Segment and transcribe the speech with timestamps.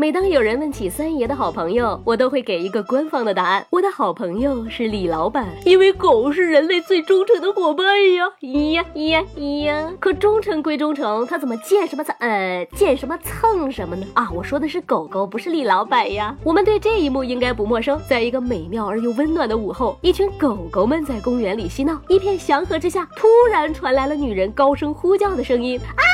[0.00, 3.66] 每当有人问起三爷的好朋友，我都会给一个官方的答案。
[3.68, 7.84] 我的好朋友是李老板，因为狗是人类最忠诚的伙伴
[8.14, 8.24] 呀！
[8.40, 9.92] 咿呀咿呀咿呀！
[10.00, 14.06] 可忠诚归忠诚，他怎么见什么蹭呃见什么蹭什么呢？
[14.14, 16.34] 啊，我说的是狗狗，不是李老板呀。
[16.42, 18.00] 我们对这一幕应该不陌生。
[18.08, 26.09] 在一个美妙而又温暖的午后，一群狗狗们在公园里嬉闹，一片祥和之下，突然传来了女人高声呼叫的声音啊！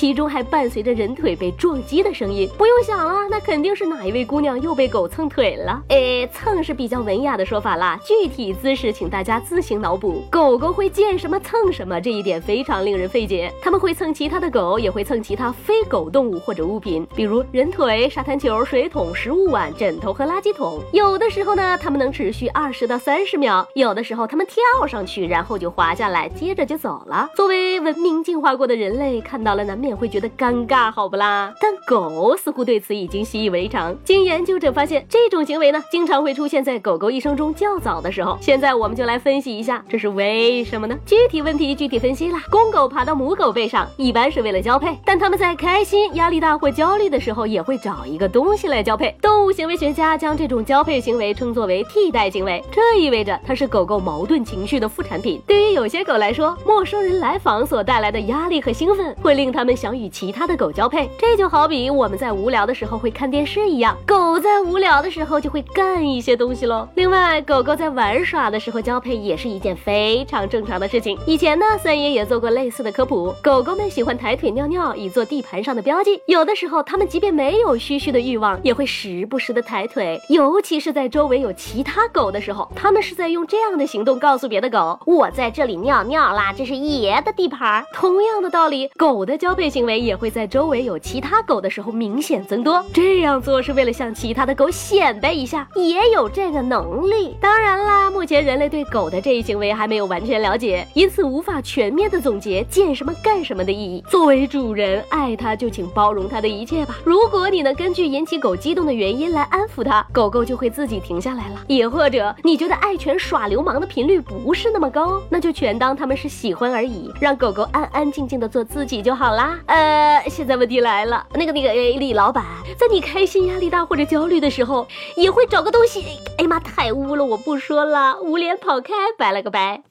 [0.00, 5.82] 其中还伴随着人腿被撞击的声音，不用想了，那肯定是哪一位姑娘又被狗蹭腿了。
[5.88, 10.24] 诶，蹭是比较文雅的说法啦，具体姿势请大家自行脑补。
[10.30, 13.52] 狗狗会见什么蹭什么，这一点非常令人费解。
[13.60, 20.80] 他们会蹭其他的狗，也会蹭其他非狗动物或者物品，比如人腿、沙滩球、水桶、食物碗、枕头和垃圾桶。
[20.94, 27.28] 有的时候呢，它们能持续二十到三十秒；有的时候，它们跳上去，然后就滑下来，接着就走了。
[27.36, 29.89] 作为文明进化过的人类，看到了难免。
[29.90, 31.52] 也会觉得尴尬，好不啦？
[31.60, 33.92] 但狗似乎对此已经习以为常。
[34.04, 38.38] 经研究者发现，这种行为呢，经常会出现在狗狗一生中较早的时候。
[38.40, 40.96] 现在我们就来分析一下，这是为什么呢？
[41.04, 42.40] 具体问题具体分析啦。
[42.52, 49.12] 公狗爬到母狗背上，一般是为了交配，但它们在开心、压力大或焦虑的时候，也会找一个东西来交配。
[49.20, 55.42] 动物行为学家将这种交配行为称作为替代行为，这意味着它是狗狗矛盾情绪的副产品。
[55.48, 59.70] 对于有些狗来说，陌生人来访所带来的压力和兴奋，会令它们。
[59.80, 66.86] 想与其他的狗交配，这就好比我们在无聊的时候会看电视一样，狗在无聊的时候就会干一些东西喽。
[66.96, 71.18] 另外，狗狗在玩耍的时候交配也是一件非常正常的事情。
[71.26, 73.34] 以前呢，三爷也做过类似的科普。
[73.42, 76.20] 狗狗们喜欢抬腿尿尿，以做地盘上的标记。
[76.26, 89.69] 有的时候，它们即便没有嘘嘘的欲望，也会时不时的抬腿，尤其是在周围有其他狗的时候，它们是在用这样的行动告诉别的狗：“我在这里尿尿啦，这是爷的地盘。”同样的道理，狗的交配。
[89.70, 97.36] 行为也会在周围有其他狗的时候明显增多，这样做是为了向其他的狗显摆一下，也有这个能力。
[97.40, 104.04] 当然啦，目前人类对狗的这一行为还没有完全了解，因此无法全面的总结见什么干什么的意义。
[104.10, 106.98] 作为主人，爱它就请包容它的一切吧。
[107.04, 111.62] 如果你能根据引起狗激动的原因来安抚它，狗狗就会自己停下来了。
[111.68, 119.49] 也或者你觉得爱犬耍流氓的频率不是那么高，那就全当他们是喜欢而已，让狗狗安安静静的做自己就好啦。
[119.66, 122.44] 呃，现在问题来了，那个那个李老板，
[122.78, 126.04] 在你开心、压力大或者焦虑的时候，也会找个东西。
[126.38, 129.82] 哎妈，太污了，我不说了，捂脸跑开，拜了个拜。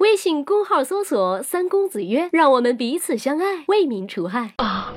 [0.00, 4.92] 微信公号搜索“三公子曰”，让我们彼此相爱，为民除害啊。